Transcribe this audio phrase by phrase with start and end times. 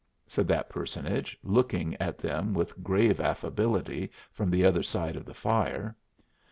[0.25, 5.31] said that personage, looking at them with grave affability from the other side of the
[5.35, 5.95] fire.